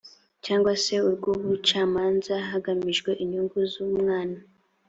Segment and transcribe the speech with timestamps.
[0.45, 4.37] cyangwa se urw ubucamanza hagamijwe inyungu z umwana